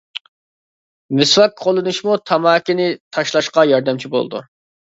مىسۋاك 1.19 1.53
قوللىنىشمۇ 1.65 2.17
تاماكىنى 2.31 2.89
تاشلاشقا 3.19 3.71
ياردەمچى 3.75 4.13
بولىدۇ. 4.17 4.43